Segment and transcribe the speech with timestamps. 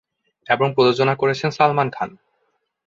[0.47, 2.09] এবং প্রযোজনা করেছেন সালমান খান।